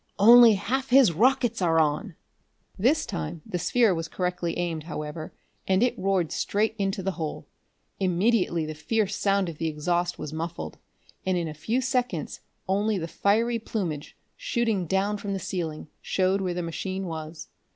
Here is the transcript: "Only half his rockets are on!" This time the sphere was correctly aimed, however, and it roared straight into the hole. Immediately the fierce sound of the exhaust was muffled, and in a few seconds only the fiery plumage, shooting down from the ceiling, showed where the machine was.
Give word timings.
"Only 0.17 0.53
half 0.55 0.89
his 0.89 1.11
rockets 1.13 1.61
are 1.61 1.79
on!" 1.79 2.15
This 2.75 3.05
time 3.05 3.43
the 3.45 3.59
sphere 3.59 3.93
was 3.93 4.07
correctly 4.07 4.57
aimed, 4.57 4.85
however, 4.85 5.31
and 5.67 5.83
it 5.83 5.93
roared 5.95 6.31
straight 6.31 6.73
into 6.79 7.03
the 7.03 7.11
hole. 7.21 7.45
Immediately 7.99 8.65
the 8.65 8.73
fierce 8.73 9.15
sound 9.15 9.47
of 9.47 9.59
the 9.59 9.67
exhaust 9.67 10.17
was 10.17 10.33
muffled, 10.33 10.79
and 11.23 11.37
in 11.37 11.47
a 11.47 11.53
few 11.53 11.81
seconds 11.81 12.39
only 12.67 12.97
the 12.97 13.07
fiery 13.07 13.59
plumage, 13.59 14.17
shooting 14.35 14.87
down 14.87 15.17
from 15.17 15.33
the 15.33 15.39
ceiling, 15.39 15.87
showed 16.01 16.41
where 16.41 16.55
the 16.55 16.63
machine 16.63 17.05
was. 17.05 17.49